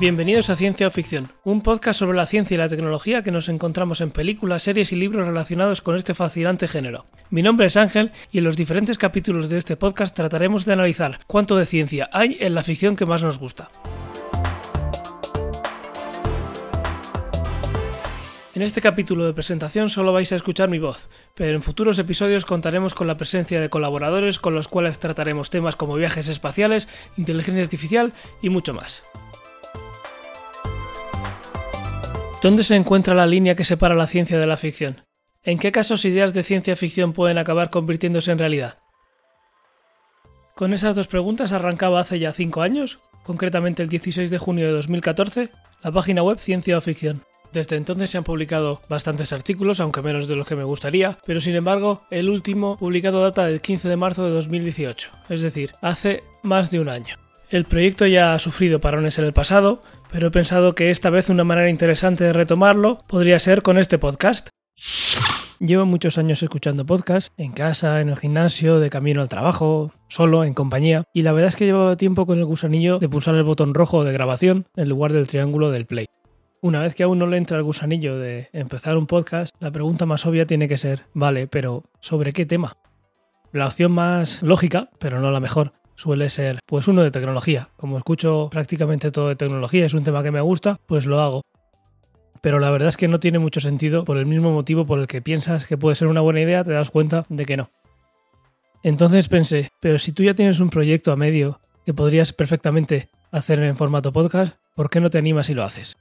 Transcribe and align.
Bienvenidos 0.00 0.48
a 0.48 0.54
Ciencia 0.54 0.86
o 0.86 0.92
Ficción, 0.92 1.32
un 1.42 1.60
podcast 1.60 1.98
sobre 1.98 2.16
la 2.16 2.26
ciencia 2.26 2.54
y 2.54 2.58
la 2.58 2.68
tecnología 2.68 3.24
que 3.24 3.32
nos 3.32 3.48
encontramos 3.48 4.00
en 4.00 4.12
películas, 4.12 4.62
series 4.62 4.92
y 4.92 4.96
libros 4.96 5.26
relacionados 5.26 5.80
con 5.82 5.96
este 5.96 6.14
fascinante 6.14 6.68
género. 6.68 7.06
Mi 7.30 7.42
nombre 7.42 7.66
es 7.66 7.76
Ángel 7.76 8.12
y 8.30 8.38
en 8.38 8.44
los 8.44 8.56
diferentes 8.56 8.96
capítulos 8.96 9.50
de 9.50 9.58
este 9.58 9.76
podcast 9.76 10.14
trataremos 10.14 10.64
de 10.64 10.74
analizar 10.74 11.18
cuánto 11.26 11.56
de 11.56 11.66
ciencia 11.66 12.08
hay 12.12 12.36
en 12.38 12.54
la 12.54 12.62
ficción 12.62 12.94
que 12.94 13.06
más 13.06 13.24
nos 13.24 13.40
gusta. 13.40 13.70
En 18.54 18.62
este 18.62 18.80
capítulo 18.80 19.26
de 19.26 19.34
presentación 19.34 19.90
solo 19.90 20.12
vais 20.12 20.30
a 20.30 20.36
escuchar 20.36 20.68
mi 20.68 20.78
voz, 20.78 21.08
pero 21.34 21.56
en 21.56 21.62
futuros 21.64 21.98
episodios 21.98 22.44
contaremos 22.44 22.94
con 22.94 23.08
la 23.08 23.16
presencia 23.16 23.60
de 23.60 23.68
colaboradores 23.68 24.38
con 24.38 24.54
los 24.54 24.68
cuales 24.68 25.00
trataremos 25.00 25.50
temas 25.50 25.74
como 25.74 25.96
viajes 25.96 26.28
espaciales, 26.28 26.86
inteligencia 27.16 27.64
artificial 27.64 28.12
y 28.40 28.50
mucho 28.50 28.74
más. 28.74 29.02
¿Dónde 32.40 32.62
se 32.62 32.76
encuentra 32.76 33.16
la 33.16 33.26
línea 33.26 33.56
que 33.56 33.64
separa 33.64 33.96
la 33.96 34.06
ciencia 34.06 34.38
de 34.38 34.46
la 34.46 34.56
ficción? 34.56 35.02
¿En 35.42 35.58
qué 35.58 35.72
casos 35.72 36.04
ideas 36.04 36.32
de 36.34 36.44
ciencia 36.44 36.76
ficción 36.76 37.12
pueden 37.12 37.36
acabar 37.36 37.70
convirtiéndose 37.70 38.30
en 38.30 38.38
realidad? 38.38 38.78
Con 40.54 40.72
esas 40.72 40.94
dos 40.94 41.08
preguntas 41.08 41.50
arrancaba 41.50 41.98
hace 41.98 42.20
ya 42.20 42.32
5 42.32 42.62
años, 42.62 43.00
concretamente 43.24 43.82
el 43.82 43.88
16 43.88 44.30
de 44.30 44.38
junio 44.38 44.66
de 44.66 44.72
2014, 44.72 45.50
la 45.82 45.90
página 45.90 46.22
web 46.22 46.38
Ciencia 46.38 46.78
o 46.78 46.80
Ficción. 46.80 47.22
Desde 47.52 47.74
entonces 47.74 48.10
se 48.10 48.18
han 48.18 48.24
publicado 48.24 48.82
bastantes 48.88 49.32
artículos, 49.32 49.80
aunque 49.80 50.02
menos 50.02 50.28
de 50.28 50.36
los 50.36 50.46
que 50.46 50.54
me 50.54 50.64
gustaría, 50.64 51.18
pero 51.26 51.40
sin 51.40 51.56
embargo 51.56 52.02
el 52.08 52.28
último 52.28 52.78
publicado 52.78 53.20
data 53.20 53.46
del 53.46 53.60
15 53.60 53.88
de 53.88 53.96
marzo 53.96 54.24
de 54.24 54.30
2018, 54.30 55.10
es 55.28 55.40
decir, 55.40 55.74
hace 55.80 56.22
más 56.44 56.70
de 56.70 56.78
un 56.78 56.88
año. 56.88 57.16
El 57.50 57.64
proyecto 57.64 58.06
ya 58.06 58.34
ha 58.34 58.38
sufrido 58.38 58.78
parones 58.78 59.18
en 59.18 59.24
el 59.24 59.32
pasado, 59.32 59.82
pero 60.12 60.26
he 60.26 60.30
pensado 60.30 60.74
que 60.74 60.90
esta 60.90 61.08
vez 61.08 61.30
una 61.30 61.44
manera 61.44 61.70
interesante 61.70 62.24
de 62.24 62.34
retomarlo 62.34 63.00
podría 63.08 63.40
ser 63.40 63.62
con 63.62 63.78
este 63.78 63.98
podcast. 63.98 64.50
Llevo 65.58 65.86
muchos 65.86 66.18
años 66.18 66.42
escuchando 66.42 66.84
podcasts, 66.84 67.32
en 67.38 67.52
casa, 67.52 68.02
en 68.02 68.10
el 68.10 68.16
gimnasio, 68.16 68.80
de 68.80 68.90
camino 68.90 69.22
al 69.22 69.30
trabajo, 69.30 69.94
solo, 70.08 70.44
en 70.44 70.52
compañía, 70.52 71.04
y 71.14 71.22
la 71.22 71.32
verdad 71.32 71.48
es 71.48 71.56
que 71.56 71.64
llevaba 71.64 71.96
tiempo 71.96 72.26
con 72.26 72.38
el 72.38 72.44
gusanillo 72.44 72.98
de 72.98 73.08
pulsar 73.08 73.34
el 73.34 73.44
botón 73.44 73.72
rojo 73.72 74.04
de 74.04 74.12
grabación 74.12 74.66
en 74.76 74.90
lugar 74.90 75.14
del 75.14 75.26
triángulo 75.26 75.70
del 75.70 75.86
play. 75.86 76.04
Una 76.60 76.82
vez 76.82 76.94
que 76.94 77.04
a 77.04 77.08
uno 77.08 77.26
le 77.26 77.38
entra 77.38 77.56
el 77.56 77.64
gusanillo 77.64 78.18
de 78.18 78.50
empezar 78.52 78.98
un 78.98 79.06
podcast, 79.06 79.54
la 79.58 79.70
pregunta 79.70 80.04
más 80.04 80.26
obvia 80.26 80.46
tiene 80.46 80.68
que 80.68 80.76
ser, 80.76 81.06
vale, 81.14 81.46
pero 81.46 81.84
¿sobre 82.00 82.34
qué 82.34 82.44
tema? 82.44 82.76
La 83.52 83.66
opción 83.66 83.92
más 83.92 84.42
lógica, 84.42 84.90
pero 84.98 85.20
no 85.20 85.30
la 85.30 85.40
mejor, 85.40 85.72
suele 85.98 86.30
ser 86.30 86.60
pues 86.64 86.86
uno 86.86 87.02
de 87.02 87.10
tecnología. 87.10 87.68
Como 87.76 87.98
escucho 87.98 88.48
prácticamente 88.50 89.10
todo 89.10 89.28
de 89.28 89.36
tecnología, 89.36 89.84
es 89.84 89.94
un 89.94 90.04
tema 90.04 90.22
que 90.22 90.30
me 90.30 90.40
gusta, 90.40 90.78
pues 90.86 91.06
lo 91.06 91.20
hago. 91.20 91.42
Pero 92.40 92.60
la 92.60 92.70
verdad 92.70 92.88
es 92.88 92.96
que 92.96 93.08
no 93.08 93.18
tiene 93.18 93.40
mucho 93.40 93.60
sentido 93.60 94.04
por 94.04 94.16
el 94.16 94.24
mismo 94.24 94.52
motivo 94.52 94.86
por 94.86 95.00
el 95.00 95.08
que 95.08 95.20
piensas 95.20 95.66
que 95.66 95.76
puede 95.76 95.96
ser 95.96 96.06
una 96.06 96.20
buena 96.20 96.40
idea, 96.40 96.62
te 96.62 96.70
das 96.70 96.90
cuenta 96.90 97.24
de 97.28 97.44
que 97.44 97.56
no. 97.56 97.70
Entonces 98.84 99.26
pensé, 99.26 99.70
pero 99.80 99.98
si 99.98 100.12
tú 100.12 100.22
ya 100.22 100.34
tienes 100.34 100.60
un 100.60 100.70
proyecto 100.70 101.10
a 101.10 101.16
medio 101.16 101.60
que 101.84 101.94
podrías 101.94 102.32
perfectamente 102.32 103.08
hacer 103.32 103.58
en 103.58 103.76
formato 103.76 104.12
podcast, 104.12 104.56
¿por 104.76 104.90
qué 104.90 105.00
no 105.00 105.10
te 105.10 105.18
animas 105.18 105.50
y 105.50 105.54
lo 105.54 105.64
haces? 105.64 105.96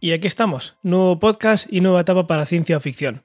Y 0.00 0.12
aquí 0.12 0.26
estamos, 0.26 0.76
nuevo 0.82 1.20
podcast 1.20 1.66
y 1.70 1.82
nueva 1.82 2.00
etapa 2.00 2.26
para 2.26 2.46
ciencia 2.46 2.80
ficción. 2.80 3.22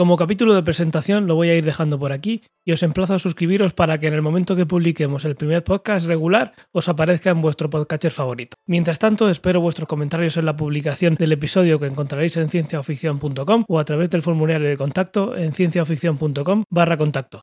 Como 0.00 0.16
capítulo 0.16 0.54
de 0.54 0.62
presentación 0.62 1.26
lo 1.26 1.34
voy 1.34 1.50
a 1.50 1.56
ir 1.56 1.62
dejando 1.62 1.98
por 1.98 2.10
aquí 2.10 2.42
y 2.64 2.72
os 2.72 2.82
emplazo 2.82 3.12
a 3.12 3.18
suscribiros 3.18 3.74
para 3.74 4.00
que 4.00 4.06
en 4.06 4.14
el 4.14 4.22
momento 4.22 4.56
que 4.56 4.64
publiquemos 4.64 5.26
el 5.26 5.36
primer 5.36 5.62
podcast 5.62 6.06
regular 6.06 6.54
os 6.72 6.88
aparezca 6.88 7.28
en 7.28 7.42
vuestro 7.42 7.68
podcatcher 7.68 8.10
favorito. 8.10 8.56
Mientras 8.66 8.98
tanto, 8.98 9.28
espero 9.28 9.60
vuestros 9.60 9.86
comentarios 9.86 10.38
en 10.38 10.46
la 10.46 10.56
publicación 10.56 11.16
del 11.16 11.32
episodio 11.32 11.78
que 11.78 11.84
encontraréis 11.84 12.38
en 12.38 12.48
cienciaoficción.com 12.48 13.64
o 13.68 13.78
a 13.78 13.84
través 13.84 14.08
del 14.08 14.22
formulario 14.22 14.70
de 14.70 14.78
contacto 14.78 15.36
en 15.36 15.52
cienciaoficción.com 15.52 16.64
barra 16.70 16.96
contacto. 16.96 17.42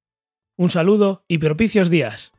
Un 0.57 0.71
saludo 0.71 1.25
y 1.27 1.37
propicios 1.37 1.91
días. 1.91 2.31